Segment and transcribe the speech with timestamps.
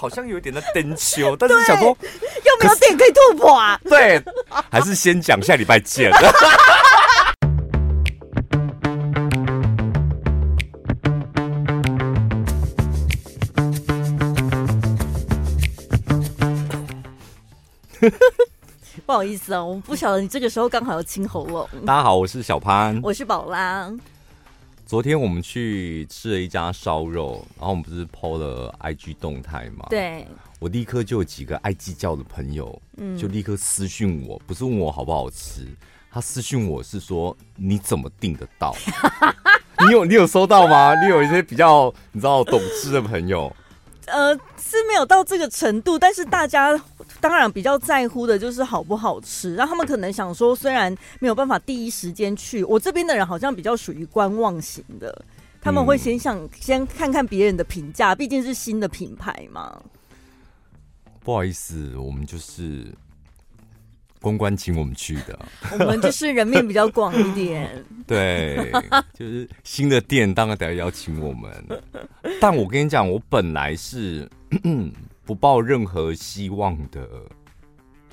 [0.00, 1.94] 好像有一点在登秋，但是想说又
[2.58, 3.78] 没有点可以突破啊？
[3.84, 4.18] 对，
[4.70, 6.10] 还是先讲下礼拜见。
[19.04, 21.68] 不好意思啊，我们不晓得你这个时候刚好要清喉咙。
[21.84, 23.92] 大家好，我是小潘，我是宝拉。
[24.90, 29.86] 昨天我们去吃了一家烧肉，然后我们不是 PO 了 IG 动态吗？
[29.88, 30.26] 对，
[30.58, 35.64] 我立刻就有几个爱计较的朋友，嗯，就立刻私讯我，不是问我好不好吃，
[36.10, 38.74] 他私讯我是说你怎么订得到？
[39.86, 41.00] 你有你有收到吗？
[41.00, 43.54] 你有一些比较你知道懂吃的朋友。
[44.10, 46.78] 呃，是没有到这个程度，但是大家
[47.20, 49.54] 当然比较在乎的就是好不好吃。
[49.54, 55.24] 然后他们可能想说，虽然没有办法第一时间去，我这边的人好像比较属于观望型的，
[55.60, 59.80] 他们会先想、嗯、先看看别人的评价，毕竟是新的品牌嘛。
[61.22, 62.86] 不好意思，我们就是。
[64.20, 65.38] 公关请我们去的，
[65.72, 67.68] 我们就是人面比较广一点。
[68.06, 68.70] 对，
[69.14, 71.50] 就是新的店当然得要邀请我们。
[72.40, 74.28] 但我跟你讲，我本来是
[75.24, 77.08] 不抱任何希望的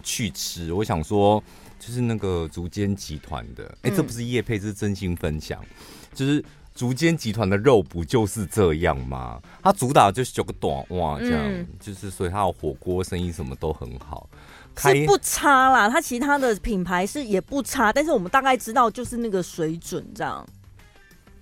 [0.01, 0.71] 去吃。
[0.71, 1.43] 我想说，
[1.79, 5.59] 就是那个竹间集团的，哎、欸，这不是叶配，这是真心分享。
[6.13, 9.41] 就是竹间集团的肉不就是这样吗？
[9.63, 14.29] 它主打就是九个短哇，这样、嗯、就是，所以它的火锅生意什么都很好。
[14.77, 20.45] 是不差啦，它其他的品牌是也不差，但是我们大概知道就是那个水准这样。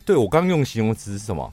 [0.06, 1.52] 对，我刚用形容词是什么？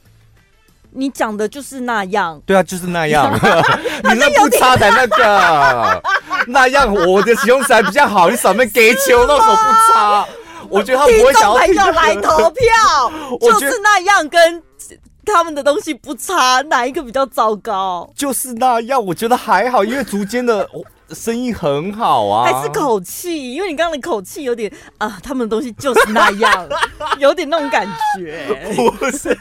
[0.94, 2.38] 你讲的就是那样。
[2.44, 3.32] 对啊，就是那样。
[4.04, 6.02] 你那不差的那个
[6.46, 8.28] 那样，我的形容词还比较好。
[8.28, 10.26] 你少面给球那时候不差，
[10.68, 14.62] 我觉得他不会想要听众来投票，就是那样跟
[15.24, 18.12] 他们的东西不差，哪一个比较糟糕？
[18.14, 20.68] 就是那样，我觉得还好，因为逐渐的。
[21.14, 23.52] 生意很好啊，还是口气？
[23.52, 26.68] 因为你刚刚的口气有点啊，他们的东西就是那样，
[27.18, 27.86] 有点那种感
[28.16, 28.46] 觉。
[28.98, 29.36] 不是，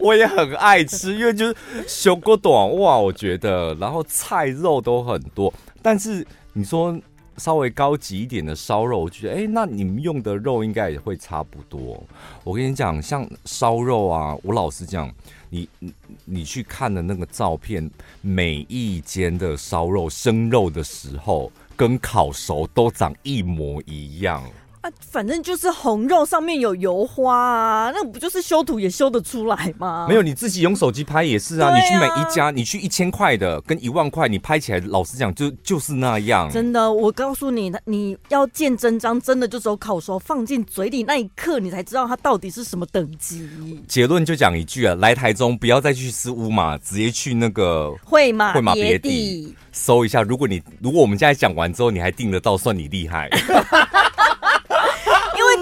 [0.00, 1.56] 我也很爱吃，因为就是
[1.86, 5.52] 修过短哇，我觉得，然后菜肉都很多。
[5.82, 6.98] 但是你说
[7.36, 12.02] 稍微高级一点的烧肉，我觉得哎、欸，那你们用的肉应该也会差不多。
[12.44, 15.10] 我跟你讲，像烧肉啊，我老实讲。
[15.50, 15.92] 你你
[16.24, 24.42] 你去看的那个照片，每一间的烧肉生肉的时候，跟烤熟都长一模一样。
[24.80, 30.06] 啊，反正就是红肉上面有油花啊，那不就是修图也修得出来吗？
[30.08, 31.68] 没有，你自己用手机拍也是啊。
[31.68, 36.48] 啊你去每一家，你去一千块的跟一万块，你拍起来，老实讲就就是那样。
[36.50, 43.48] 真的，我告诉你，你要见真章，真的就只有烤熟放进嘴里那一刻，你才知道它到底是什么等级。
[43.88, 50.22] 结论就讲一句啊，来台中不要再去吃乌马，直接去那个会马会马别地搜一下。
[50.22, 53.28] 如果你如果我们现在讲完之后你还订得到，算你厉害。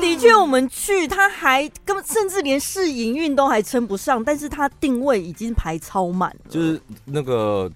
[0.06, 7.68] 的确，我们去，他还根本甚至连试营运都还称不上，但是他定位已经排超满了，就是那个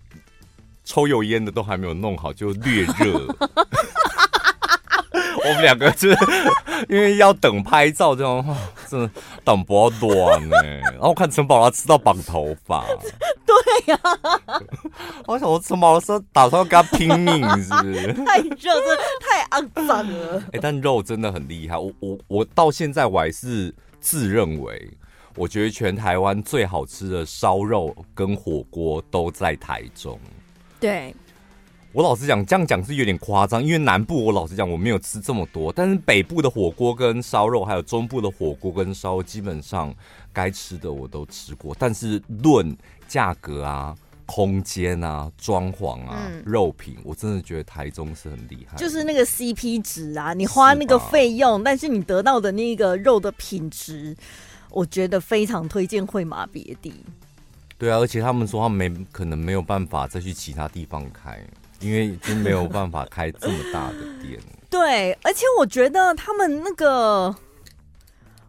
[0.84, 3.26] 抽油烟的都还没有弄好，就略热。
[5.42, 6.18] 我们两个就是
[6.88, 8.56] 因为要等拍照，这样
[8.88, 9.10] 真的
[9.42, 10.56] 等不短呢。
[10.92, 12.84] 然后看陈宝拉吃到绑头发，
[13.70, 14.60] 对呀、啊，
[15.26, 18.12] 我想我陈宝拉说打算要跟他拼命，是不是？
[18.24, 20.38] 太热，真的太肮脏了。
[20.52, 21.78] 哎、欸，但肉真的很厉害。
[21.78, 24.90] 我我我到现在我还是自认为，
[25.36, 30.18] 我觉得全台湾最好吃的烧肉跟火锅都在台中。
[30.78, 31.14] 对。
[31.92, 39.92] 我老实讲，这样讲是有点夸张，因为南部我老实讲我没有吃这么多，但是北部的火锅跟烧肉，还有中部的火锅跟烧，基本上
[40.32, 41.74] 该吃的我都吃过。
[41.76, 42.76] 但是论
[43.10, 43.94] 价格啊、
[44.24, 48.76] 空间啊、装潢啊、嗯、肉品，我真的觉得台中是很厉害。
[48.76, 54.16] 就是那个 CP 值啊，你花那个费用，但是你得到的那个肉的品质，
[54.70, 56.94] 我觉得非常推荐会马别地。
[57.76, 61.42] 对啊，而且他们说他们没可能没有办法再去其他地方开。
[61.80, 64.38] 因为已经没有办法开这么大的店。
[64.68, 67.34] 对，而且我觉得他们那个，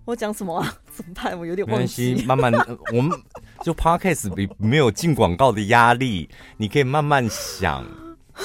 [0.03, 0.75] 我讲什么啊？
[0.93, 1.39] 怎么办？
[1.39, 2.25] 我有点忘记。
[2.27, 2.51] 慢慢，
[2.91, 3.17] 我们
[3.63, 7.85] 就 Podcast 比没有进广告的压力，你可以慢慢想。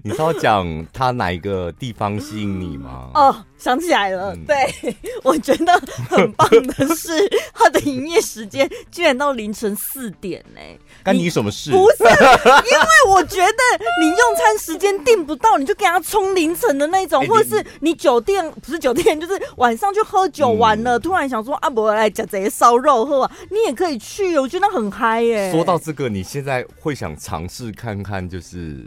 [0.04, 3.10] 你知道讲他哪一个地方吸引你吗？
[3.14, 5.72] 哦，想起来了，嗯、对， 我觉得
[6.08, 7.12] 很棒的是，
[7.52, 10.60] 他的营业时间居然到凌晨四点呢。
[11.02, 11.70] 干你什么事？
[11.70, 25.50] 不是，因为我觉得你用餐时间订不到，你就给他冲凌晨的那种， 或者是你酒店不是酒店，就是晚上去喝酒完了，嗯、突然想说啊，我来讲这些烧肉喝啊，你也可以去，我觉得很嗨耶。
[25.52, 28.86] 说到这个，你现在会想尝试看看，就是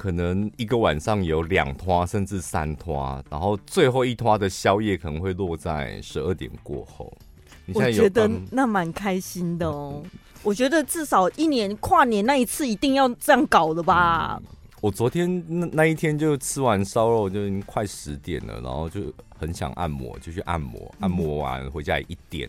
[0.00, 7.12] 可能一个晚上有两拖甚至三拖，然后最后一拖的宵夜可能会落在十二点过后。
[7.66, 10.00] 你现在有我觉得那蛮开心的哦。
[10.02, 10.10] 嗯
[10.42, 14.40] 我觉得至少一年跨年那一次一定要这样搞的吧。
[14.40, 14.46] 嗯、
[14.80, 19.02] 我昨天那那一天就吃完烧肉就已经快十点了，然后就
[19.38, 20.90] 很想按摩，就去按摩。
[21.00, 22.48] 按摩完回家也一点，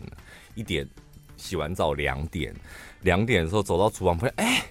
[0.54, 0.88] 一点
[1.36, 2.54] 洗完澡两点，
[3.02, 4.64] 两点的时候走到厨房发现，哎，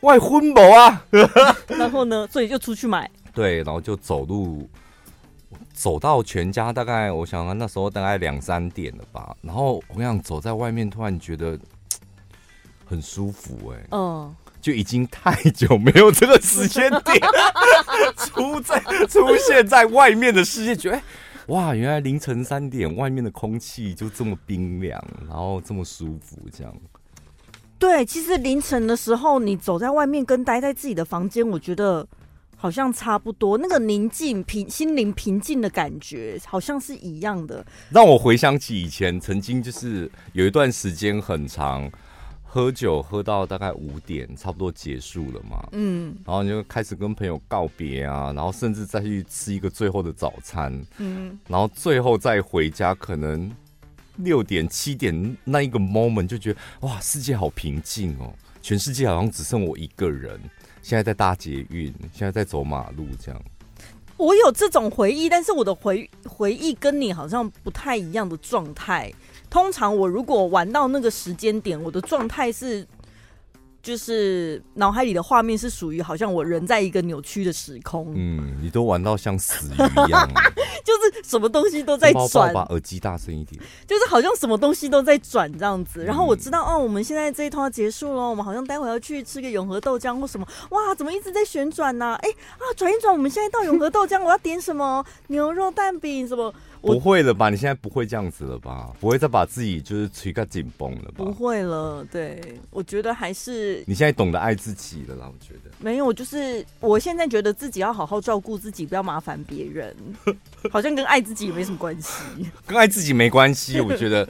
[0.00, 1.04] 外婚宝啊！
[1.68, 3.10] 然后呢，所以就出去买。
[3.34, 4.68] 对，然后就走路
[5.72, 9.36] 走到全家，大概我想那时候大概两三点了吧。
[9.42, 11.58] 然后我想走在外面，突然觉得。
[12.86, 17.20] 很舒服哎、欸，嗯，就已经太久没有这个时间点
[18.18, 21.02] 出在出现在外面的世界，觉得、欸、
[21.46, 26.74] 哇，原来凌晨三点外面的空气就这么冰凉，然后这么舒服，这样。
[27.80, 32.06] 对，其实凌晨的时候你走在外面跟待在自己的房间，我觉得
[32.56, 37.66] 好像差不多，那个宁静平心灵平静的感觉好像是一样的。
[37.88, 41.90] 让我回想起以前曾经就是有一段时间很长。
[42.52, 45.68] 喝酒喝到大概五点，差不多结束了嘛。
[45.70, 50.84] 嗯，然后你就开始跟朋友告别啊，然后甚至再去吃一个最后的早餐。
[50.98, 53.48] 嗯，然后最后再回家，可能
[54.22, 58.32] 六点七点那一个 moment 就觉得哇，世界好平静哦，
[58.62, 60.40] 全世界好像只剩我一个人。
[60.82, 63.42] 现在在搭捷运，现在在走马路，这样。
[64.16, 69.12] 我有这种回忆，但是我的回回忆跟你好像不太一样的状态。
[69.48, 72.86] 通常我如果玩到那个时间点，我的状态是。
[73.82, 78.12] 就是脑海里的画面是属于好像我人在一个扭曲的时空。
[78.14, 79.74] 嗯，你都玩到像死鱼
[80.06, 80.28] 一样，
[80.84, 82.52] 就是什么东西都在转。
[82.52, 83.60] 把耳机大声一点。
[83.86, 86.04] 就是好像什么东西都在转这样子。
[86.04, 90.46] 然后我知道，哦，我们现在这一通要结束了，我们好像待会要去吃个永和豆浆或什么。
[90.70, 92.14] 哇，怎么一直在旋转呢？
[92.22, 95.04] 哎啊，转一转，我们现在到永和豆浆，我要点什么？
[95.28, 96.52] 牛肉蛋饼什么？
[96.80, 97.50] 不会了吧？
[97.50, 98.90] 你现在不会这样子了吧？
[98.98, 101.16] 不会再把自己就是捶个紧绷了吧？
[101.16, 102.04] 不会了。
[102.10, 102.40] 对，
[102.70, 103.84] 我觉得还是。
[103.86, 109.94] 你现在懂得爱自己了啦，我觉得没有，就是我现在觉得自己要好好照顾自己，不要麻烦别人，
[110.70, 112.22] 好像跟爱自己也没什么关系，
[112.66, 113.80] 跟爱自己没关系。
[113.82, 114.28] 我觉得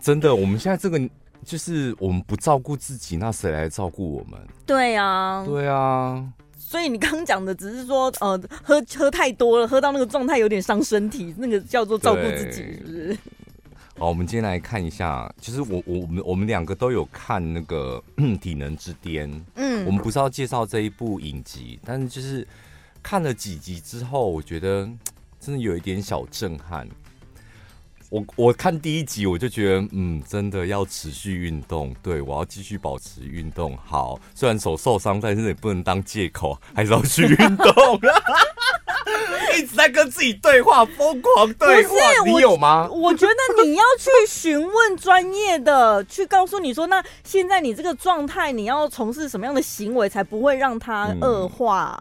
[0.00, 0.98] 真的，我们现在这个
[1.44, 4.40] 就是我们不照顾自己，那谁来照顾我们？
[4.66, 6.24] 对啊，对啊。
[6.68, 13.18] 所以你刚刚讲的只是说，呃，喝喝太多了，喝到那个状态有点伤身体，那个叫做照顾自己，是不是？
[13.96, 18.04] 好，我们今天来看一下，其实我我们我们两个都有看那个
[18.38, 22.46] 《体能之巅》，嗯，我们不是要介绍这一部影集，但是就是
[23.02, 24.86] 看了几集之后，我觉得
[25.40, 26.86] 真的有一点小震撼。
[28.10, 33.76] 我我看第一集我就觉得，嗯，真的要持续运动，对，我要继续保持运动。
[33.84, 37.68] 好，虽然手受伤，但是也不能当借口，还是要去运动。
[39.58, 41.94] 一直在跟自己对话，疯狂对话。
[42.24, 42.88] 你有吗？
[42.90, 51.98] 我觉得你要去询问专业的，去告诉你说，那现在你这个状态，你要从事什么样的行为，才不会让它恶化？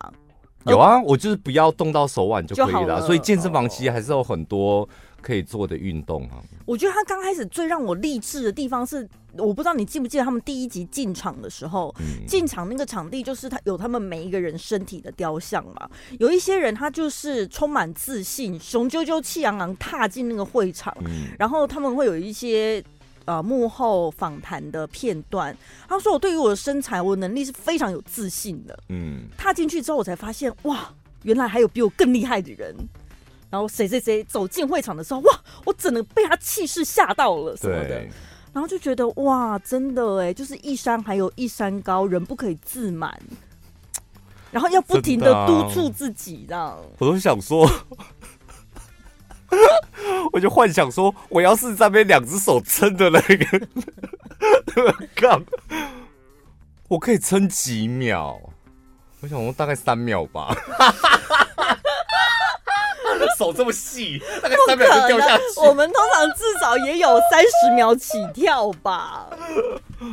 [0.65, 3.01] 嗯，有啊，我就是不要动到手腕就可以了。
[3.01, 4.87] 所以健身房其实还是有很多。
[5.21, 11.93] 可以做的运动啊，我觉得他刚开始最让我励志的地方是，我不知道你记不记得他们第一集进场的时候，
[12.25, 15.89] 进场那个场地就是他有他们每一个人身体的雕像嘛，
[16.19, 20.95] 有一些人他就是充满自信，雄赳赳气昂昂踏进那个会场，
[21.37, 22.81] 然后他们会有一些
[23.25, 25.55] 呃幕后访谈的片段，
[25.89, 32.73] 他说我对于我的身材，我的能力是非常有自信的，嗯，踏进去之后我才发现哇，原来还有比我更厉害的人。
[33.49, 35.39] 然后谁谁谁走进会场的时候，哇！
[35.65, 38.09] 我真的被他气势吓到了什么的，对
[38.53, 43.17] 然后就觉得哇，真的哎，就是一山还有一山高，人不可以自满，
[44.51, 46.77] 然后要不停的督促自己，这样、啊。
[46.97, 47.69] 我都想说，
[50.33, 53.67] 我就幻想说，我要是在那边两只手撑的 那个
[55.15, 55.43] 杠，
[56.87, 58.39] 我可以撑几秒？
[59.21, 60.55] 我想说大概三秒吧。
[63.37, 65.43] 手这么细，大概三秒就掉下去。
[65.67, 69.29] 我们通常至少也有三十秒起跳吧。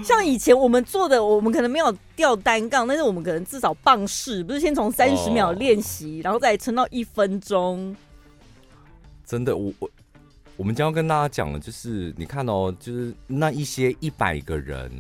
[0.02, 7.97] 像以前我们做的，我们可能没有吊单杠，但是我们可能至少棒式，不是先从三十秒练习，哦、然后再撑到一分钟。
[9.26, 9.90] 真的，我我
[10.57, 14.90] 我们将要跟大家讲的，就是你看哦，就是那一些一百个人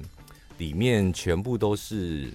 [0.58, 2.30] 里面，全部都是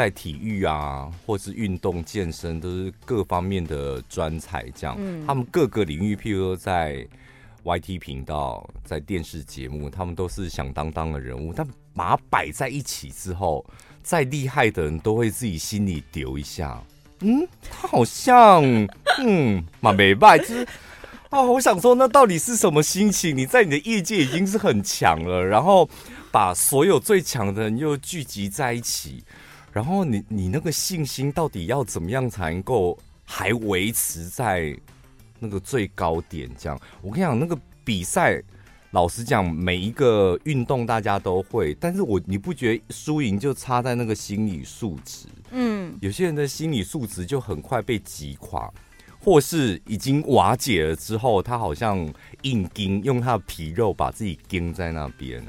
[0.00, 4.64] 在体育啊，或是运动健身，都是各方面的专才。
[4.70, 7.06] 这样，嗯、他们各个领域，譬如说在。
[7.62, 13.62] YT 频道在电视节目，他们都是响当当的人物，但把它摆在一起之后，
[14.02, 16.82] 再厉害的人都会自己心里丢一下，
[17.20, 18.64] 嗯，他好像，
[19.22, 20.66] 嗯，蛮没败，就是
[21.28, 23.36] 啊，我想说，那到底是什么心情？
[23.36, 25.86] 你在你的业界已经是很强了，然后
[26.32, 29.22] 把所有最强的人又聚集在一起，
[29.72, 34.76] 然后你你那个信心到底要怎么样才能够还维持在？
[35.42, 38.38] 那个最高点，这样我跟你讲，那个比赛，
[38.90, 45.28] 老实讲，每一个运动大家都会，但是我你不觉得输赢就差在那个心理素质？
[45.50, 48.70] 嗯，有些人的心理素质就很快被击垮，
[49.18, 52.06] 或是已经瓦解了之后，他好像
[52.42, 55.42] 硬钉，用他的皮肉把自己钉在那边。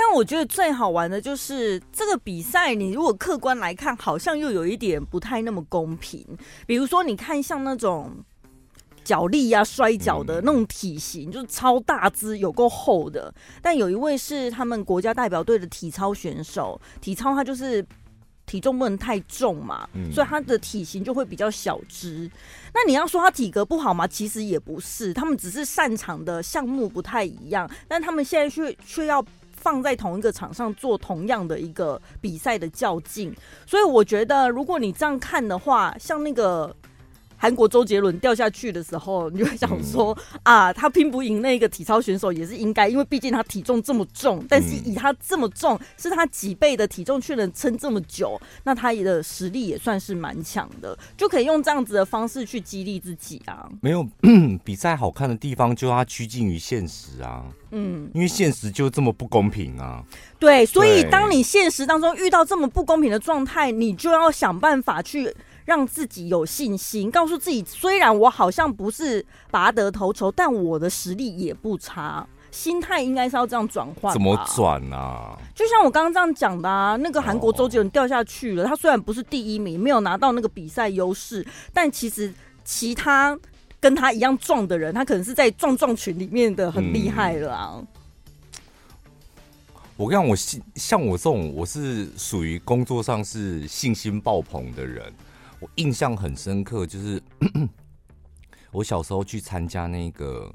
[0.00, 6.26] 但我觉得最好玩的就是这个比赛，你如果客观来看，好像又有一点不太那么公平。
[6.66, 8.10] 比如说，你看像那种。
[9.02, 13.32] 脚力呀、啊，摔跤的那种体型，就是超大只，有够厚的。
[13.62, 17.84] 但有一位是他们国家代表队的体操选手，体操他就是
[18.44, 22.30] 体重不能太重嘛，所以他的体型就会比较小只。
[22.74, 24.06] 那你要说他体格不好吗？
[24.06, 29.24] 其实也不是，他们只是擅长的项目不太一样，但他们现在却却要
[29.60, 33.34] 放在同一个场上做同样的一个比赛的较劲。
[33.66, 36.74] 所以我觉得，如果你这样看的话，像那个。
[37.40, 53.66] 韩国周杰伦掉下去的时候，你就会想说、嗯、啊，他拼不赢那个体操选手也是应该，因为毕竟他体重这么重，但是以他这么重，是他几倍的体重却能撑这么久，那他的实力也算是蛮强的，就可以用这样子的方式去激励自己啊。
[53.80, 54.06] 没有
[54.62, 57.46] 比赛好看的地方，就他趋近于现实啊。
[57.70, 60.04] 嗯，因为现实就这么不公平啊。
[60.38, 65.34] 对，所以当你现实当中遇到这么不公平的状态，你就要想办法去。
[65.70, 72.26] 让自己有信心，告诉自己，虽然我好像不是拔得头筹，但我的实力也不差。
[72.50, 74.12] 心态应该是要这样转换。
[74.12, 75.38] 怎么转啊？
[75.54, 82.34] 就像我刚刚这样讲的啊，那个韩国周杰伦掉下去了，他虽然不是第一名，没有拿到那个比赛优势，但其实
[82.64, 83.38] 其他
[83.78, 87.74] 跟他一样壮的人，他可能是在壮壮群里面的很厉害了啊。
[87.76, 87.86] 嗯、
[89.96, 95.12] 我跟你讲，我信像我这种，我是属于工作上是信心爆棚的人。
[95.60, 97.22] 我印象很深刻，就是
[98.72, 100.52] 我小时候去参加那个，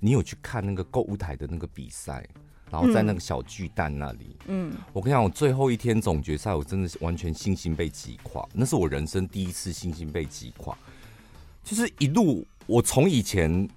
[0.00, 2.26] 你有去看那个购物台的那个比赛，
[2.70, 10.76] 然后在那个小巨蛋那里，嗯，我跟你讲，我最后一天总决赛，我真的是完全信心被击垮，那是我人生第一次信心被击垮，
[11.62, 13.68] 就是一路我从以前。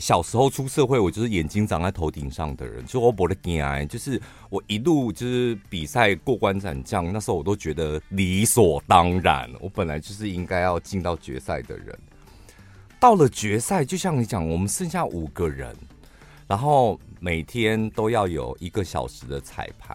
[0.00, 11.96] 小时候出社会，我就是眼睛长在头顶上的人，就我不的惊，就是我一路就是比赛过关斩将，那时候我都觉得理所当然，我本来就是应该要进到决赛的人。
[12.98, 15.76] 到了决赛，就像你讲，我们剩下五个人，
[16.48, 19.94] 然后每天都要有一个小时的彩排，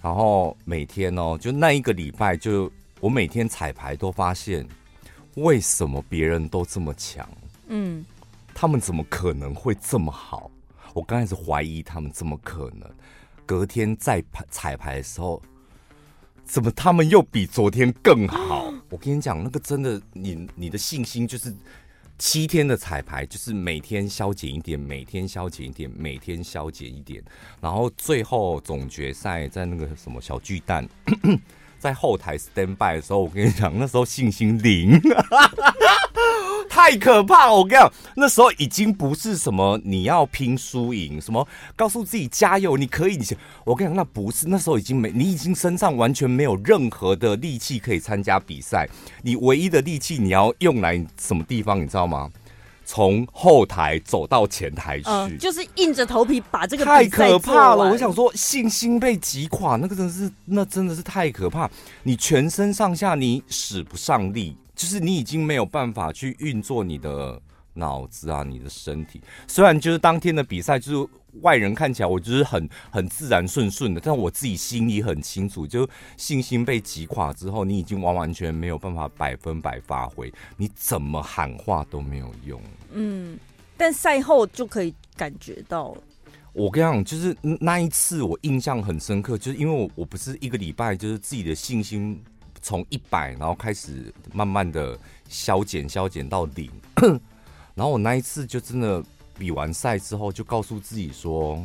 [0.00, 2.70] 然后每天哦，就那一个礼拜，就
[3.00, 4.64] 我每天彩排都发现，
[5.34, 7.28] 为什么别人都这么强？
[7.66, 8.04] 嗯。
[8.60, 10.50] 他们怎么可能会这么好？
[10.92, 12.90] 我刚开始怀疑他们怎么可能。
[13.46, 15.40] 隔天再排彩排的时候，
[16.44, 18.74] 怎么他们又比昨天更好？
[18.90, 21.54] 我跟你讲，那个真的，你你的信心就是
[22.18, 27.22] 七天的彩排，就是每天消减一点，每天消减一点，每天消减一点，
[27.60, 30.84] 然后最后总决赛在那个什么小巨蛋，
[31.78, 35.00] 在后台 stand by 的时候，我跟你讲，那时候信心零。
[36.68, 37.54] 太可怕了！
[37.54, 41.46] 我跟你讲，那时候已经不是什么你要拼输赢，什么
[41.76, 43.16] 告诉自己加油，你可以。
[43.16, 43.24] 你
[43.64, 48.88] 我跟你讲，那不是那时候已经没，你已经身上完全没有任何的力气可以参加比赛。
[49.22, 51.80] 你唯一的力气你要用来什么地方？
[51.80, 52.30] 你知道吗？
[52.90, 57.90] 从后台走到前台去，呃、就是硬着头皮把这个太可怕了。
[57.90, 61.70] 我想说，信心被击垮，那个真的是，那真的是太可怕。
[62.04, 64.56] 你全身上下你使不上力。
[64.78, 67.42] 就是你已经没有办法去运作你的
[67.74, 69.20] 脑子啊，你的身体。
[69.48, 71.10] 虽然就是当天的比赛，就是
[71.42, 82.60] 外人看起来我就是很很自然顺顺的，但我自己心里很清楚，就信心被击垮之后，你已经完完全没有办法百分百发挥，你怎么喊话都没有用。
[82.92, 83.36] 嗯，
[83.76, 85.96] 但赛后就可以感觉到。
[86.52, 92.20] 我跟你讲，就是那一次我印象很深刻，就是因为我我不是一个礼拜，就是自己的信心
[92.62, 94.98] 从一百，然后开始慢慢的
[95.28, 96.70] 消减消减到零，
[97.74, 99.02] 然后我那一次就真的
[99.38, 101.64] 比完赛之后，就告诉自己说，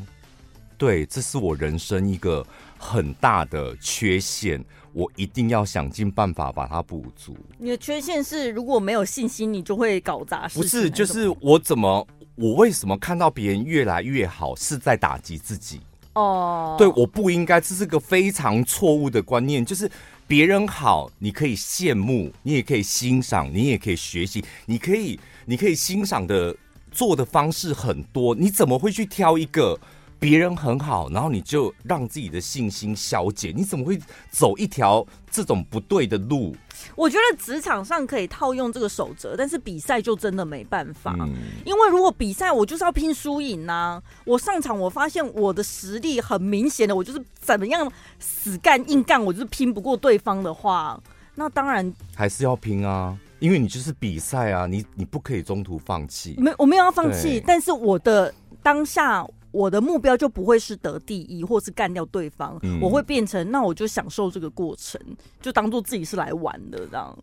[0.77, 2.45] 对，这是我人生一个
[2.77, 7.35] 很大的缺陷，我一定要想尽办法把它补足。
[7.57, 10.59] 你的缺陷是如果没有信心，你就会搞砸事。
[10.59, 15.81] 不是，就是我怎么，我为什么看到别人越来越好，是在打击自己？
[16.13, 19.65] 哦，对，我不应该，这是个非常错误的观念。
[19.65, 19.89] 就是
[20.27, 26.55] 别人好，你可以羡慕，你也可以欣赏，你也可以学习，你可以，你可以欣赏的
[26.91, 29.79] 做的方式很多，你怎么会去挑一个？
[30.23, 33.99] 别人很好，然后你就让自己的信心消减，你怎么会
[34.31, 36.55] 走一条这种不对的路？
[36.95, 41.13] 我觉得职场上可以套用这个守则，但是比赛就真的没办法。
[41.19, 41.33] 嗯、
[41.65, 50.97] 因为如果比赛我就是要拼输赢呐，我上场我发现我的实力很明显的，我就是怎么样死干硬干，我就是拼不过对方的话，
[51.35, 56.35] 那当然还是要拼啊，因为你就是比赛啊，你你不可以中途放弃。
[56.37, 59.27] 没，我没有要放弃，但是我的当下。
[59.53, 64.99] 我的目标就不会是得第一，或是干掉对方，嗯、我会变成那我就享受这个过程，
[65.39, 67.15] 就当做自己是来玩的这样。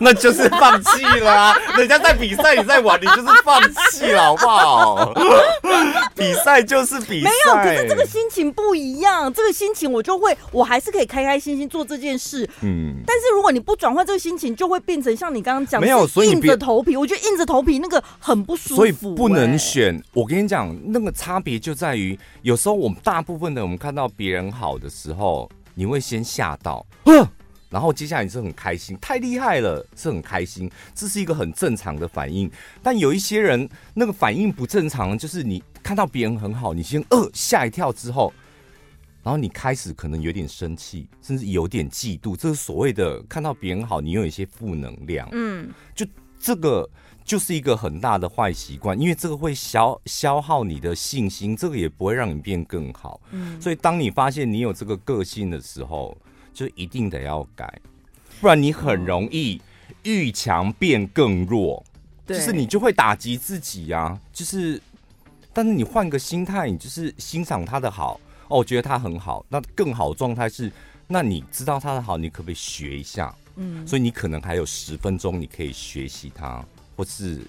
[0.00, 1.56] 那就是放弃了啊！
[1.78, 3.62] 人家在比赛，你在玩，你就是放
[3.92, 5.14] 弃了，好不好？
[6.16, 9.32] 比赛就是比赛，没有，可是这个心情不一样。
[9.32, 12.42] 这个心情我就会，我还是可以开开心心做这件事。
[12.62, 16.96] 嗯，但是如果你不转换这个心情，就会变成像你刚刚讲，没有，所以硬着头皮。
[16.96, 20.02] 我觉得硬着头皮那个很不舒服，所以不能选。
[20.12, 21.75] 我跟你讲，那个差别就。
[21.76, 26.84] 在于有时候我们大部分的我们看到别人好的时候，你会先吓到，
[27.68, 32.50] 然后接下来你是很开心，太厉害了，是很开心，这是一个很正常的反应。
[32.82, 38.32] 但有一些人那个反应不正常，就是你看到别人很好，你先呃吓一跳之后，
[39.22, 46.06] 然后你开始可能有点生气，甚至有点嫉妒，这是所谓的看到别人好，你有一些负能量，嗯，就
[46.40, 46.88] 这个。
[47.26, 53.20] 就是一个很大的坏习惯，因为这个会消消耗你的信心，这个也不会让你变更好。
[53.32, 56.16] 嗯，所以当你发现你有这个个性的时候，
[56.54, 57.80] 就一定得要改，
[58.40, 59.60] 不然你很容易
[60.04, 61.84] 遇强变更弱。
[62.28, 64.20] 就是你就会打击自己呀、啊。
[64.32, 64.80] 就是，
[65.52, 69.44] 但是你换个心态，你就是欣赏他的好哦，我觉得他很好。
[69.48, 70.70] 那更好的状态是，
[71.08, 73.34] 那你知道他的好，你可不可以学一下？
[73.56, 76.64] 嗯，所以你可能还有十分钟，你可以学习它。
[76.96, 77.42] 或是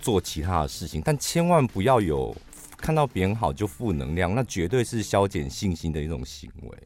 [0.00, 2.34] 做其他的事情，但千万不要有
[2.74, 6.78] 看到别人好就负能量，那绝对是消减信心的一种行为。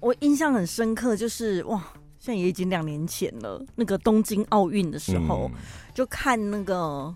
[0.00, 1.82] 我印象很深刻，就是哇，
[2.18, 5.58] 现在也已经两年前了，那个东京奥运的时候，嗯、
[5.94, 7.14] 就看那个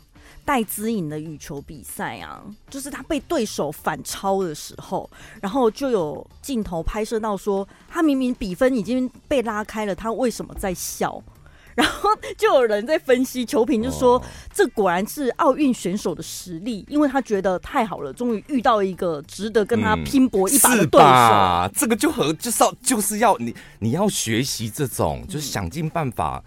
[0.49, 5.09] 戴资颖的羽球比赛啊，就是他被对手反超的时候，
[5.43, 11.23] 然后就有镜头拍摄到说，他明明比分已经被拉开了，他为什么在笑？
[11.77, 12.09] 然后
[12.39, 21.07] 就有人在分析，球评就说：“这果然是奥运选手的实力，因为他觉得太好了，终于遇到一个值得跟他拼搏一把的对手。
[21.07, 26.43] 嗯”这个就和就是要就是要你你要学习这种，就是想尽办法。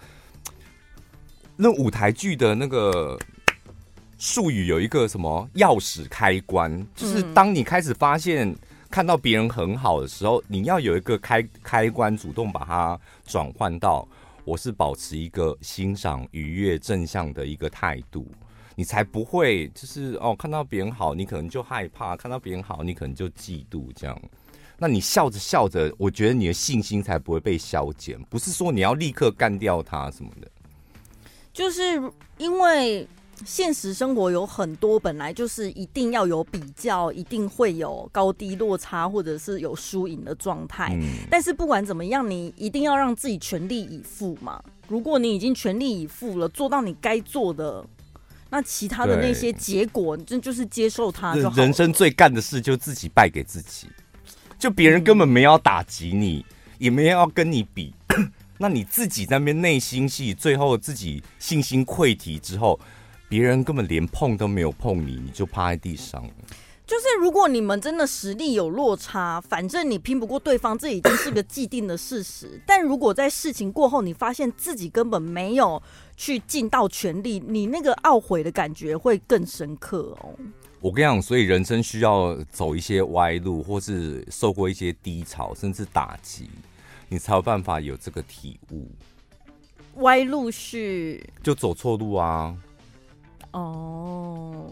[1.55, 3.15] 那舞台剧的那个
[4.21, 8.55] 术语有一个什么钥匙开关，就是当你开始发现
[8.87, 14.07] 看到别人很好的时候，你要有一个开开关，主动把它转换到。
[14.45, 18.27] 我是保持一个欣赏、愉悦、正向的一个态度，
[18.75, 23.91] 你才不会就是哦，看到别人好，你可能就害怕；看到别人好，你可能就嫉妒。
[23.95, 24.21] 这样，
[24.77, 28.21] 那你笑着笑着，我觉得你的信心才不会被消减。
[28.29, 30.47] 不是说你要立刻干掉他什么的，
[31.51, 31.99] 就是
[32.37, 33.07] 因为。
[33.45, 40.95] 现实生活有很多本来就是一定要有比较，一定会有高低落差，或者是有输赢的状态。
[40.99, 41.01] 嗯。
[41.29, 44.61] 但是不管怎么样，你一定要让自己全力以赴嘛。
[44.87, 47.85] 如果你已经全力以赴了，做到你该做的，
[48.49, 51.55] 那其他的那些结果，这就是接受它就好。
[51.55, 53.87] 人生最干的事就自己败给自己，
[54.59, 57.93] 就别人根本没有要打击你，嗯，也没有要跟你比，
[58.59, 62.79] 那你自己在那边内心戏，最后自己信心溃堤之后。
[63.31, 66.21] 别人根本连碰都没有碰你，你就趴在地上。
[66.85, 72.61] 就是如果你们真的实力有落差，反正你拼不过对方，这已经是个既定的事实。
[72.67, 75.81] 但如果在事情过后，你发现自己根本没有
[76.17, 80.35] 去尽到全力，你那个懊悔的感觉会更深刻哦。
[80.81, 86.49] 我跟你讲，所以人生需要走一些歪路，或是受过一些低潮，甚至打击，
[87.07, 88.89] 你才有办法有这个体悟。
[90.01, 91.25] 歪路是？
[91.41, 92.53] 就走错路啊。
[93.51, 94.65] 哦，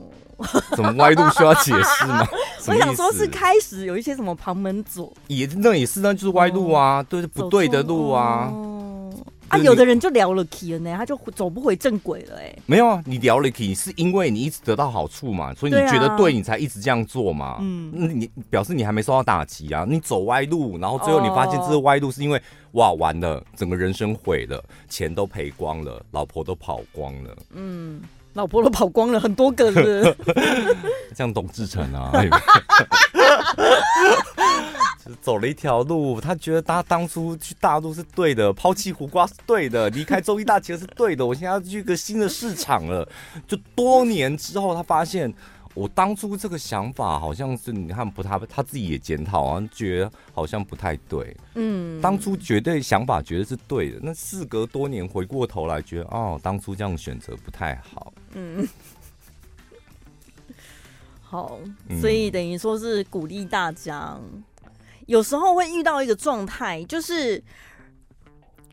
[0.75, 2.27] 怎么歪路需要解释吗？
[2.67, 8.51] 我想说是开始有一些什么旁门左，也那也是，那就是歪路啊，对、哦，不对的路啊。
[9.49, 12.55] 啊，有的人就聊了 key 了呢，他就走不回正轨了哎。
[12.67, 17.57] 没有啊，你聊了 key 是因为你一直得到好处嘛，所以你觉得对你才一直这样做嘛。
[17.59, 22.41] 嗯，那你表示你还没受到打击啊，你走歪路，然后最后你发现这个歪路是因为、哦、
[22.73, 27.35] 哇完了，整个人生毁了，钱都赔光了，老婆都跑光了。
[27.55, 28.01] 嗯，
[28.33, 30.15] 老婆都跑光了，很多个是。
[31.15, 32.11] 像董志成啊。
[35.21, 41.25] 走了一条路，他觉得他当初去大陆是对的，抛弃胡瓜是对的，离开综艺大企鹅是对的。
[41.25, 43.07] 我现在要去一个新的市场了。
[43.47, 45.33] 就多年之后，他发现
[45.73, 51.35] 我当初这个想法好像是你看不太，他自己也检讨啊，觉得好像不太对。
[51.55, 58.13] 嗯，当初绝对想法觉得是对的，那事隔多年回过头来，觉得哦，当初这样选择不太好。
[58.33, 58.67] 嗯，
[61.21, 61.59] 好，
[61.99, 64.19] 所以等于说是鼓励大家。
[65.05, 67.43] 有时候会遇到一个状态，就是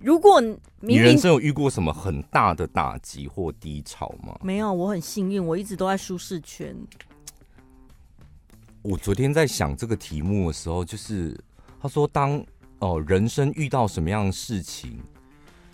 [0.01, 4.39] 如果明明你人生有遇过什么很大的打击或低潮吗？
[4.43, 6.77] 没有，我很幸运，我一直都在舒适圈。
[8.83, 11.35] 我昨天在想这个题目的时候，就是
[11.81, 12.45] 他说当，
[12.81, 15.01] 哦人生遇到什么样的事情，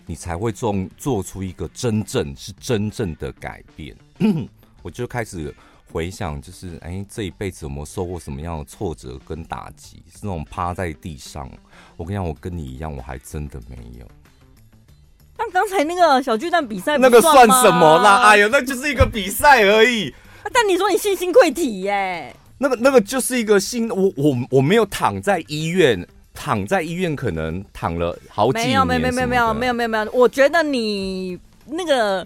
[0.05, 3.95] 你才会做做出一个真正是真正的改变。
[4.81, 5.53] 我就开始。
[5.91, 9.97] 回想就是，哎、欸，这一辈子有没有受过什么样的挫折跟打击？
[10.11, 11.47] 是那种趴在地上。
[11.95, 14.07] 我跟你讲，我跟你一样，我还真的没有。
[15.37, 18.23] 那刚才那个小巨蛋比赛，那个算什么啦？
[18.23, 20.11] 哎呦，那就是一个比赛而已。
[20.51, 22.35] 但你说你信心溃体耶？
[22.57, 28.67] 那个那个就是一个心，我我我没有躺在医院，躺在医院，可能躺了好几年。
[28.69, 30.11] 没有，没有，没有，没有，没有，没有，没有。
[30.11, 32.25] 我觉得你那个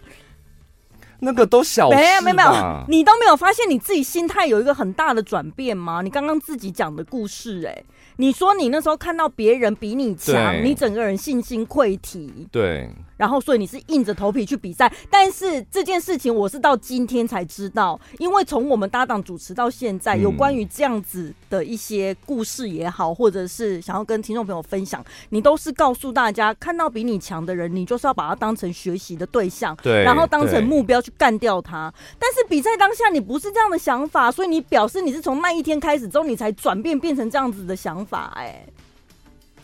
[1.20, 6.02] 那个都小，没有，没有，没有，你都没有发现你自己心态有一个很大的转变吗？
[6.02, 7.84] 你刚刚自己讲的故事，哎，
[8.18, 12.90] 你说你那时候看到别人比你强，你整个人信心溃体，对。
[13.18, 31.92] 然后，所以你是硬着头皮去比赛，但是这件事情我是到今天才知道，因为从我们搭档主持到现在，有关于这样子的一些故事也好，或者是想要跟听众朋友分享，你都是告诉大家，看到比你强的人，你就是要把他当成学习的对象，对，然后当成目标去干掉他。
[32.20, 38.64] 但是比赛当下你不是这样的想法，所以你表示你是从那一天开始之后，你才转变变成这样子的想法，哎，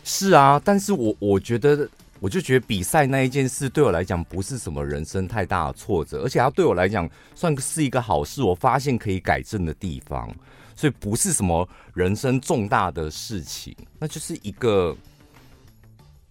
[0.02, 1.88] 是啊，但是我我觉得。
[2.20, 8.42] 我就觉得比赛那一件事对我来讲不是什么人生太大的挫折，而且它对我来讲算是一个好事。
[8.42, 10.34] 我发现可以改正的地方，
[10.74, 14.96] 所以不是什么人生重大的事情，那就是一个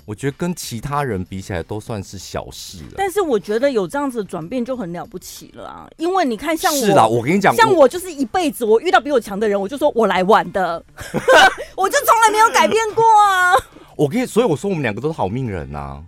[0.05, 2.95] 我觉得跟其他人比起来都算是小事了。
[2.97, 5.87] 但是我觉得有这样子的转变就很了不起了啊！
[5.97, 10.83] 因为你看，像我，是啦，我跟你讲，像我就是一辈子，我遇到比我强的人，我就说我来玩的，
[11.77, 13.53] 我就从来没有改变过啊。
[13.95, 16.05] 我跟你，所以我说我们两个都是好命人呐、啊。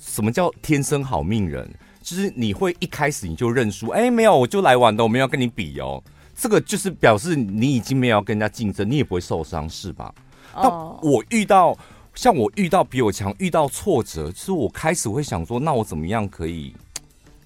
[0.00, 1.68] 什么叫天生好命人？
[2.00, 6.02] 就是你会一开始你就认输，哎，没有，我就来玩的，我没有跟你比哦。
[6.34, 10.14] 这个就是表示你已经没有要跟人家竞争，你也不会受伤，是吧？
[10.54, 11.04] 那、oh.
[11.04, 11.76] 我遇到
[12.14, 16.74] 像我遇到比我强，遇到挫折，就是我开始会想说，那我怎么样可以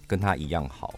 [0.07, 0.95] 跟他一样好？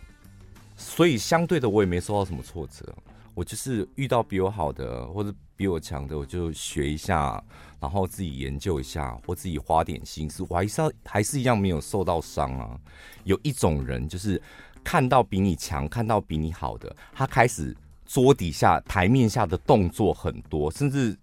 [0.76, 2.84] 所以相对的，我也没受到什么挫折。
[3.32, 7.42] 我就是遇到比我好的或者比我强的，我就学一下，
[7.84, 12.80] 然后自己研究一下，或自己花点心思，我还是要还是一样没有受到伤啊。
[13.24, 14.40] 有一种人就是
[14.82, 21.14] 看到比你强、看到比你好的，他开始桌底下、台面下的动作很多，甚至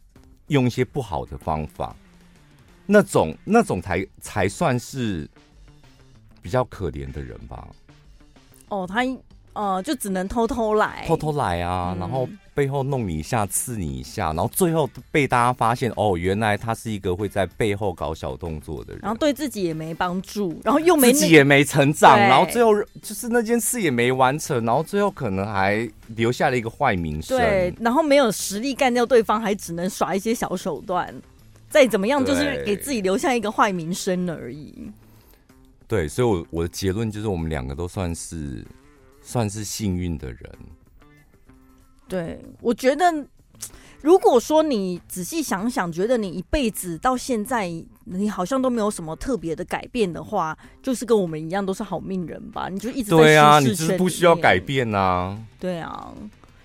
[0.49, 1.95] 用一些不好的方法，
[2.85, 5.27] 那种那种才才算是
[6.43, 7.67] 比较可怜的人吧。
[8.69, 9.03] 哦，他。
[9.53, 25.85] 呃，就只能偷偷来，偷偷来啊，嗯、然后背后弄你一下，刺你一下，然后最后被大家发现，哦，原来他是一个会在背后搞小动作的人，然后对自己也没帮助，然后又没、自己也没成长，然后最后就是那件事也没完成，然后最后可能还
[26.15, 31.13] 留下了一个坏名声，对，然后没有实力干掉对方，还只能耍一些小手段，
[31.69, 34.89] 再怎么样就是给自己留下一个坏名声而已。
[35.89, 38.65] 对，所以我，我我的结论就是，我们两个都算是。
[39.21, 40.51] 算是幸运的人。
[42.07, 43.25] 对，我觉得，
[44.01, 47.71] 如果说你仔细想想，觉得你一辈子到现在，
[48.03, 52.67] 你好像都没有什么特别的改变的话，就是跟我们一样都是好命人吧？
[52.67, 55.37] 你就一直在对啊，你就是不需要改变啊。
[55.57, 56.11] 对啊，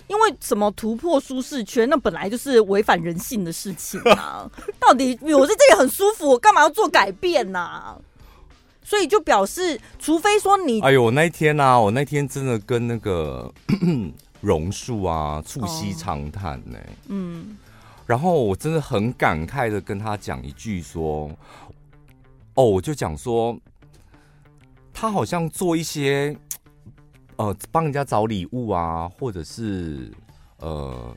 [0.07, 4.51] 因为什么突破舒适圈，那本来就是违反人性的事情啊。
[4.81, 7.97] 到底我在这里很舒服，我干嘛要做改变呢、啊？
[8.87, 13.53] 所以就表示，除非说你，哎呦，我那一天啊，我那天真的跟那个
[14.39, 17.57] 榕树啊促膝长谈呢，嗯，
[18.05, 21.29] 然后我真的很感慨的跟他讲一句说，
[22.53, 23.59] 哦，我就讲说，
[24.93, 26.33] 他好像做一些，
[27.35, 30.09] 呃，帮人家找礼物啊，或者是
[30.59, 31.13] 呃。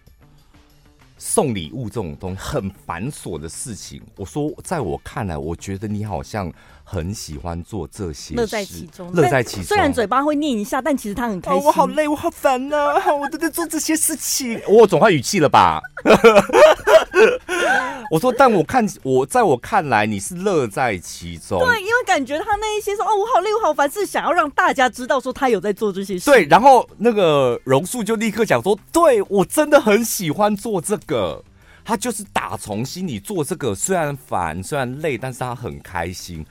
[1.22, 6.50] 送礼物这种东西很繁琐的事情，我说，在我看来，我觉得你好像
[6.92, 9.64] 很喜欢做这些，乐在其中，乐在其中。
[9.64, 11.60] 虽然嘴巴会念一下，但其实他很开心。
[11.60, 13.14] 哦、我好累，我好烦啊！
[13.14, 15.80] 我都在做这些事情， 我转换语气了吧？
[18.10, 21.60] 我说，但我看我在我看来，你是乐在其中。
[21.60, 26.28] 对，因为感觉他那一些说哦，我好累，我好烦，是想要让大家知道说他有在做这些事。
[26.28, 31.44] 对，然后那个榕树就立刻讲说，对我真的很喜欢做这个。
[31.82, 36.44] 他就是打从心里做这个，虽然烦，虽然累，但是他很开心。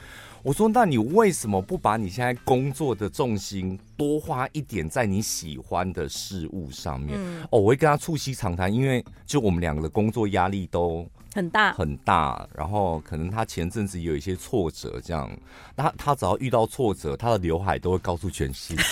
[0.43, 7.17] 我说，那你为什么不把你现在工作的重心多花一点在你喜欢的事物上面？
[7.19, 11.05] 嗯、哦，我会跟他促膝长谈，因为就我们两个的工作压力都。
[11.33, 15.29] 很大很大，然后可能他前阵子有一些挫折，这样，
[15.75, 18.81] 他他只要遇到挫折，他的刘海都会告诉全世界。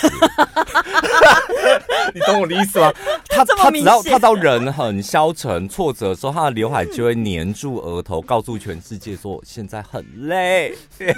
[2.14, 2.92] 你懂我的意思吗？
[3.28, 10.74] 他他只要他到人很消沉、挫折的时候，他的刘海就会黏住额头，告诉全世界说现在很累。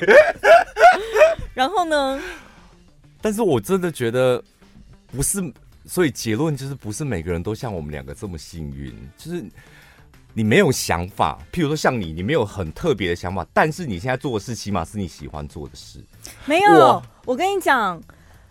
[1.54, 2.18] 然后呢？
[3.20, 4.42] 但是我真的觉得
[5.12, 5.40] 不是，
[5.84, 9.44] 所以结论就是不是每个人都像我们两个这么幸运，就是。
[10.34, 16.04] 你没有想法，譬如说像你，你没有很特别的想法，但是你现在做的事起码是你喜欢做的事。
[16.46, 18.00] 没有，我，我跟你讲，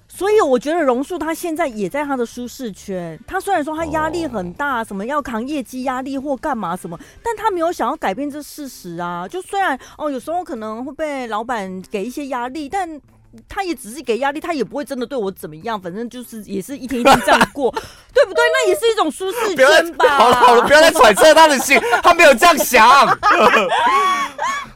[0.07, 3.19] 所以我觉得榕树他现在也在他的舒适圈。
[3.25, 9.27] 他虽然说他压力很大，什么要扛业绩压力或干嘛什么，但他没有想要改变这事实啊。
[9.27, 12.99] 就虽然哦，有时候可能会被老板给一些压力，但。
[13.47, 17.71] 他也只是给压力，他也不会真的对我怎么样，反正就是也是一天一天这样过，
[18.13, 18.43] 对不对？
[18.53, 20.07] 那也是一种舒适圈吧。
[20.17, 23.07] 好了好了，不要再揣测他的心，他没有这样想。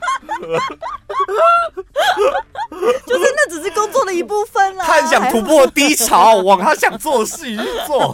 [3.06, 4.86] 就是那只是工作的一部分啦。
[4.86, 8.14] 他很想突破低潮，往他想做的事情去做。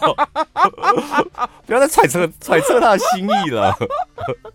[1.65, 3.75] 不要再揣测揣测他的心意了。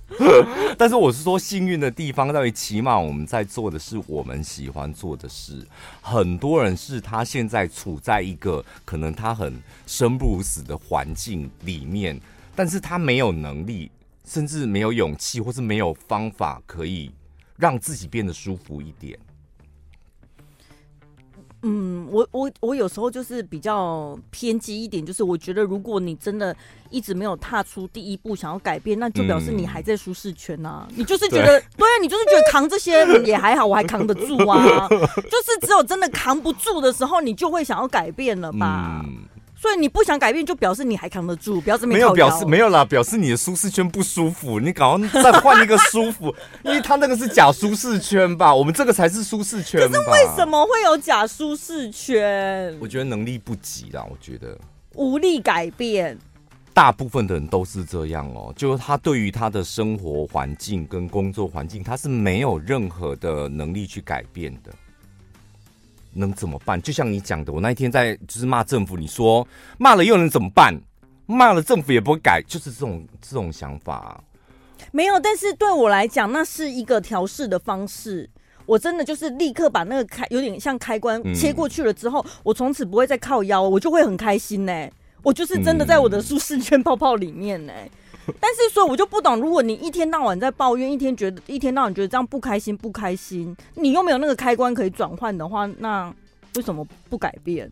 [0.78, 5.66] 但是我是说，幸运的地方在于，起码我们在做的是我们喜欢做的事。
[6.00, 12.20] 很多人是他现在处在一个可能他很生不如死的环境里面，
[12.54, 13.90] 但是他没有能力，
[14.24, 17.10] 甚至没有勇气，或是没有方法可以。
[17.56, 19.18] 让自己变得舒服一点。
[21.66, 26.54] 嗯，我我我有时候就是比较偏激一点，就是我觉得如果你真的
[26.90, 30.86] 一直没有踏出第一步，想要改变，那就表示你还在舒适圈呐、啊。
[30.90, 34.86] 嗯、 你就是觉得，对，啊，你就是觉得扛这些也还好，我还扛得住啊。
[34.90, 39.02] 就是只有真的扛不住的时候，你就会想要改变了吧。
[39.06, 39.24] 嗯
[39.64, 46.26] 所以你不想改变，就表示你还扛得住，表示没，没有表示没有啦，表示你的舒适圈不舒服，你赶快再换一个舒服，
[46.62, 49.80] 因为他那个是假舒适圈吧，我们这个才是舒适圈。
[49.80, 52.76] 可是为什么会有假舒适圈？
[52.78, 54.54] 我觉得能力不及啦，我觉得
[54.96, 56.18] 无力改变。
[56.74, 64.70] 大部分的人都是这样哦，就是他对于他的生活环境跟工作环境，他是没有任何的能力去改变的。
[66.14, 66.80] 能怎么办？
[66.80, 69.46] 就像你讲的，我那一天在就是骂政府，你说
[69.78, 70.74] 骂了又能怎么办？
[71.26, 74.20] 骂了政府也不会改，就是这种这种想法啊。
[74.92, 78.28] 没有，但是对我来讲，那是一个调试的方式。
[78.66, 84.88] 我真的就是立刻把那个开，有点像开关切过去了之后，嗯、我从此不会再靠腰，我就会很开心呢。
[85.22, 87.72] 我就是真的在我的舒适圈泡泡里面呢。
[87.76, 87.90] 嗯
[88.40, 96.12] 但是，所以我就不懂，如果你一天到晚在抱怨，一天觉得一天到晚觉得这样不开心，不开心，你又没有那个开关可以转换的话，那
[96.56, 97.70] 为什么不改变？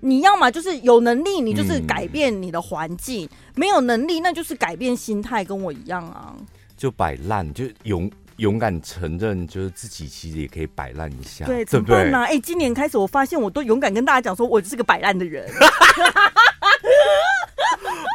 [0.00, 6.34] 你要么就是有能力，你就是改变你的环境；嗯、没有能力，那就是改变心态，跟我一样啊。
[6.76, 12.18] 就摆烂，就勇勇敢承认，就是自己其实也可以摆烂一下，对，怎么办呢？
[12.22, 15.48] 哎、欸，今年开始，我发现我都勇敢跟大家讲，说我是个摆烂的人。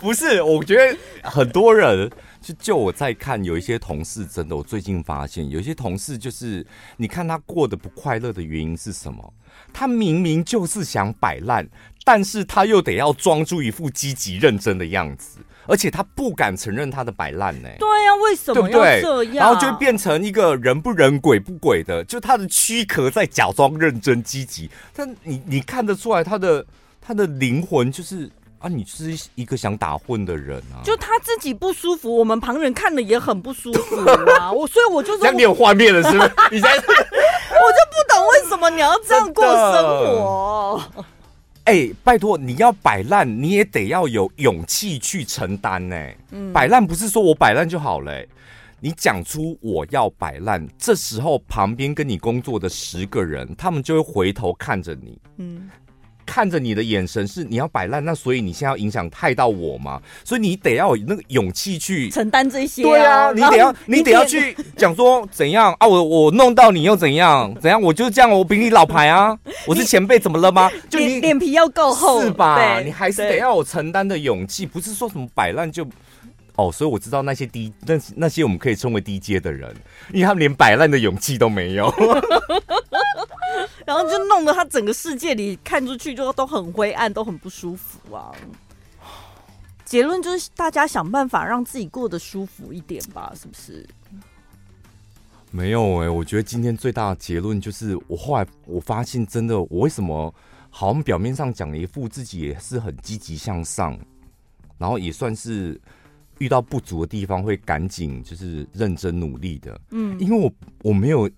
[0.02, 2.10] 不是，我觉得很多人
[2.42, 6.66] 就就我在看，有一些同事真的，我最近发现有一些同事就是，
[6.98, 9.34] 你看他过得不快乐的原因是什么？
[9.74, 11.68] 他明明就是想摆烂，
[12.06, 17.68] 但是他又得要装出一副积极认真的样子，而且他不敢承认他的摆烂呢。
[17.80, 19.36] 对呀、啊，为什么要这样？
[19.36, 26.66] 然后就变成一个人不人鬼不鬼的，就他的躯壳在假装认真积极，但你你看得出来他的
[27.02, 28.30] 他的灵魂就是。
[28.60, 30.82] 啊，你是一个想打混的人啊！
[30.84, 33.96] 就他自己不舒服，我们旁人看了也很不舒服
[34.40, 34.50] 啊！
[34.54, 36.32] 我所以，我就是像你有画面了，是不是？
[36.52, 40.84] 你在，我就不懂为什么你要这样过生活？
[41.66, 45.96] 哎、欸，拜托，你要摆烂，你也得要有勇气去承担呢。
[46.32, 48.28] 嗯，摆烂不是说我摆烂就好了、欸。
[48.80, 55.20] 你讲出我要摆烂，这时候旁边跟你工作的十个人，他们就会回头看着你。
[55.38, 55.70] 嗯。
[56.28, 60.00] 看着你的眼神是你要摆烂，那所以你现在要影响害到我吗？
[60.26, 62.86] 所以你得要有那个勇气去承担这些、啊。
[62.86, 65.88] 对啊，你得要你，得要去讲说怎样啊？
[65.88, 67.56] 我我弄到你又怎样？
[67.62, 67.82] 怎样？
[67.82, 69.38] 我就是这样，我比你老牌啊！
[69.66, 70.70] 我是前辈，怎么了吗？
[70.90, 72.82] 就你脸皮要够厚是吧？
[72.82, 75.88] 你还是得要有承担的勇气，不是说什么摆烂就
[76.56, 76.70] 哦。
[76.72, 79.74] 所以我知道那些低那那些我们可以称为低阶的人，
[80.12, 81.90] 因为他们连摆烂的勇气都没有。
[83.88, 88.36] 然后就弄得他整个世界里看出去就都很灰暗，都很不舒服啊。
[89.86, 93.88] 结论就是大家想办法让自己过得舒服一点吧，是不是？
[95.52, 100.36] 没有哎、欸，我觉得今天最大的结论就是，我后来我发现，真的，我为什么
[100.70, 103.98] 好像表面上讲了一副自己也是很积极向上，
[104.78, 105.80] 然后也算是
[106.40, 110.52] 遇到不足的地方会赶紧就是认真努力的，嗯，因为我
[110.84, 111.30] 我没有。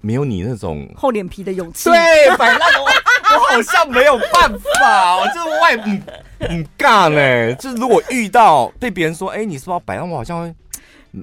[0.00, 1.90] 没有你那种厚脸皮的勇气。
[1.90, 2.86] 对，摆烂我
[3.36, 6.02] 我好像没有办法，我就是外嗯
[6.40, 7.54] 很尬呢。
[7.54, 10.08] 就是如果遇到被别人说，哎、欸，你是不是要摆烂？
[10.08, 10.54] 我好像会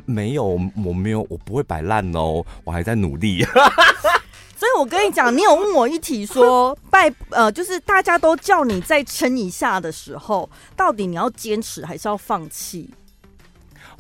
[0.06, 0.44] 没有，
[0.86, 3.44] 我没有，我不会摆烂哦，我还在努力。
[4.56, 12.90] 所以我跟你讲，你有问我一题说，拜呃，就是大家都叫你再撑一下的时候，到底你要坚持还是要放弃？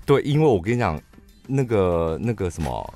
[0.05, 0.99] 对，因为我跟你讲，
[1.47, 2.93] 那个那个什么。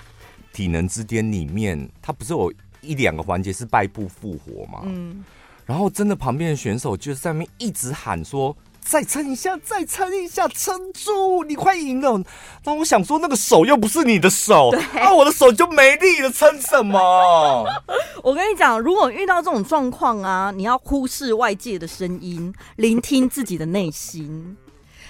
[0.54, 4.82] 体能之巅里面，他不是有一两个环节是败部复活吗？
[4.86, 5.24] 嗯，
[5.66, 12.22] 然后真的旁边的选手就在那边一直喊说：“再撑一下，再撑一下，撑住，你快赢了。”
[12.66, 17.66] 那我想说，那个手又不是你的手，啊，我的手就没力了，撑什么？
[18.24, 24.58] 我跟你讲，如果遇到这种状况啊，你要忽视外界的声音，聆听自己的内心。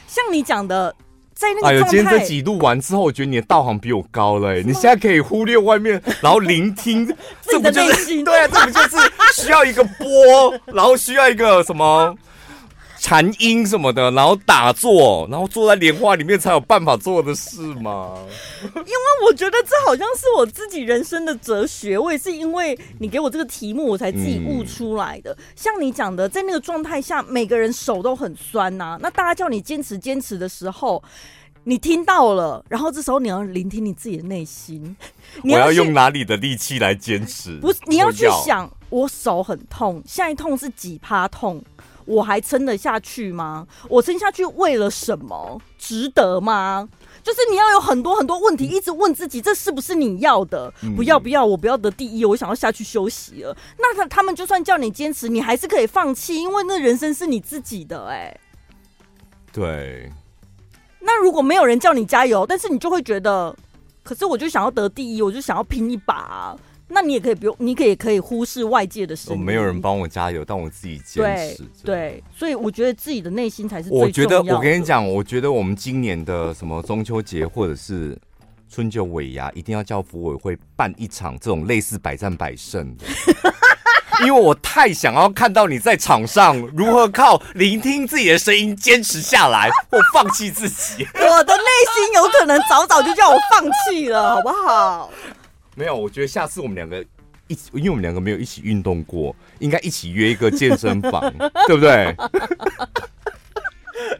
[0.07, 0.95] 像你讲的。
[1.63, 4.53] 哎呦，今天这几度完之后，我觉得你的道行比我高了。
[4.55, 7.07] 哎，你现在可以忽略外面，然后聆听，
[7.43, 8.47] 这不就是对啊？
[8.47, 8.97] 这不就是
[9.41, 12.15] 需要一个波，然后需要一个什么
[13.03, 18.15] 禅音什么的，然后打坐，然后坐在莲花里面才有办法做的事吗？
[18.61, 21.97] 因为我觉得这好像是我自己人生的哲学。
[21.97, 25.31] 我也是因为你给我这个题目，我才自己悟出来的。
[25.31, 28.99] 嗯、像你讲的，在那个状态下，每个人手都很酸呐、啊。
[29.01, 31.03] 那大家叫你坚持坚持的时候。
[31.63, 34.95] 你听到了，然后这时候你要聆听你自己的内心。
[35.43, 37.55] 你要我要用哪里的力气来坚持？
[37.59, 41.63] 不是，你要去想，我手很痛，下一痛是几趴痛？
[42.05, 43.67] 我还撑得下去吗？
[43.89, 45.61] 我撑下去为了什么？
[45.77, 46.87] 值得吗？
[47.23, 50.73] 就是你要有很多很多问题，一直问自己，这是不是你要的？
[50.95, 53.55] 不要不要，我不要得第一，我想要下去休息了。
[53.77, 58.07] 那他他们就算叫你坚持，你还是可以放弃，因为那人生是你自己的。
[58.07, 58.35] 哎，
[59.51, 60.11] 对。
[60.99, 63.55] 那如果没有人叫你加油，但是你就会觉得，
[64.03, 66.55] 可是我就想要得第一，我就想要拼一把啊。
[66.93, 69.41] 那你也可以不用，你可以可以忽视外界的声音。
[69.41, 71.23] 没有人帮我加油，但我自己坚
[71.55, 71.63] 持。
[71.83, 74.03] 对，所以我觉得自己的内心才是最重要的。
[74.03, 78.17] 我觉得，我跟你讲，我觉得我们今年的什么中秋节或者是
[78.69, 83.05] 春酒尾牙，一定要叫服委会办一场这种类似百战百胜的。
[84.25, 91.07] 因为我太想要看到你在场上如何靠聆听自己的声音坚持下来，或放弃自己。
[91.15, 91.63] 我的内
[91.95, 95.09] 心有可能早早就叫我放弃了，好不好？
[95.75, 97.03] 没有，我觉得下次我们两个
[97.47, 101.21] 一起，因为我们两个没有一起运动过，应该一起约一个健身房，
[101.67, 102.15] 对不对？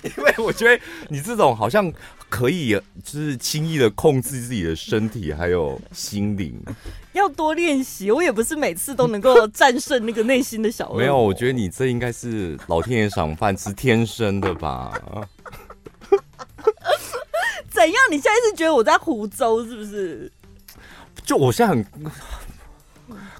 [0.03, 1.91] 因为我觉得你这种好像
[2.29, 2.71] 可以，
[3.03, 6.59] 就是轻易的控制自己的身体还有心灵。
[7.13, 10.93] 要多练习，我也不是每次都能够战胜那个内心的小。
[10.93, 14.93] 没有，我觉得你这应该是老天爷赏饭吃天生的吧？
[17.69, 17.95] 怎样？
[18.09, 20.31] 你现在是觉得我在胡诌是不是？
[21.23, 21.85] 就我现在很。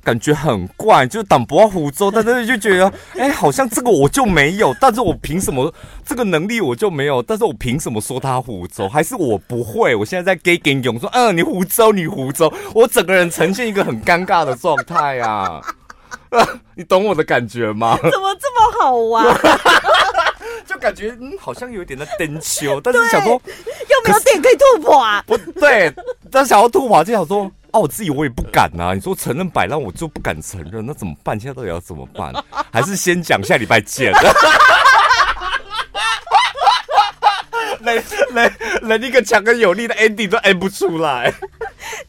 [0.04, 5.72] 感觉很怪，就是挡不到湖州，但是就觉得，哎、欸，好像这个我就没有，但是我凭什么
[6.04, 7.22] 这个能力我就没有？
[7.22, 8.90] 但是我凭什么说他湖州？
[8.90, 9.94] 还是我不会？
[9.94, 15.62] 我现在在给给勇说，嗯，你湖州，你湖州，我整个人呈现一个很尴尬的状态啊，
[16.32, 16.48] 啊！
[16.74, 17.96] 你懂我的感觉吗？
[18.02, 19.24] 怎么这么好玩？
[20.66, 23.40] 就感觉嗯，好像有点在登秋，但是想说有
[24.04, 25.24] 没有点可以突破啊？
[25.28, 25.94] 不对，
[26.32, 27.52] 但想要突破就想说。
[27.74, 28.94] 哦、啊，我自己我也不敢呐、啊。
[28.94, 31.40] 你说承认摆烂，我就不敢承认，那怎么办？
[31.40, 32.34] 现在到底要怎么办？
[32.72, 34.14] 还是先讲下礼拜见。
[37.82, 41.32] 连连连一个强而有力的 ending 都 end 不出来，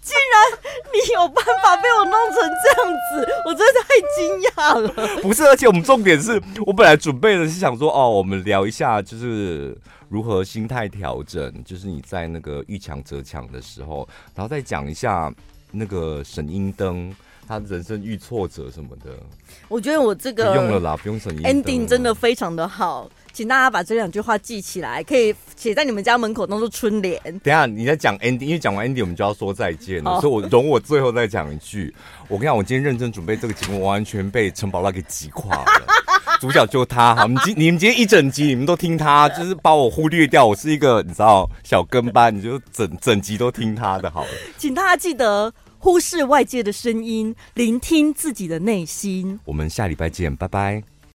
[0.03, 0.59] 竟然
[0.93, 3.32] 你有办法被我弄成这样子？
[3.47, 5.22] 我真的太惊讶了。
[5.22, 9.74] 不是，而且我们重点是我本来准备的是想说，哦，我们聊一下就是
[10.11, 15.32] 如何心态调整，就是你在那个遇强则强的时候，然后再讲一下
[15.73, 17.12] 那个沈英灯。
[17.45, 19.11] 他人生遇挫折什么的，
[19.68, 27.20] 我觉得我这个不用了啦，不用省 ending 真的非常的好，请大家把这两句话记起来，可以写在你们家门口当做春联。
[27.22, 31.95] 等一下你在讲 ending，因为讲完 ending 我们就要说再见了，所以我容我最后再讲一句。
[32.28, 35.66] 我跟你讲，我今天认真准备这个节目，完全被陈宝拉给击垮了。
[36.41, 40.47] 主角就他，哈，你今你们今天一整集你们都听他，就是把我忽略掉。
[40.47, 44.30] 我是一个你知道小跟班，你就整整集都听他的好了。
[44.59, 45.53] 请大家记得。
[45.85, 49.41] 忽视外界的声音，聆听自己的内心。
[49.45, 50.91] 我们下礼拜见，拜拜。